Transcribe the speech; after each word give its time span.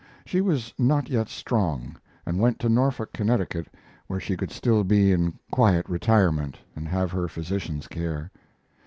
She 0.25 0.41
was 0.41 0.73
not 0.79 1.11
yet 1.11 1.29
strong, 1.29 1.95
and 2.25 2.39
went 2.39 2.57
to 2.57 2.69
Norfolk, 2.69 3.13
Connecticut, 3.13 3.67
where 4.07 4.19
she 4.19 4.35
could 4.35 4.49
still 4.49 4.83
be 4.83 5.11
in 5.11 5.37
quiet 5.51 5.87
retirement 5.87 6.57
and 6.75 6.87
have 6.87 7.11
her 7.11 7.27
physician's 7.27 7.87
care. 7.87 8.31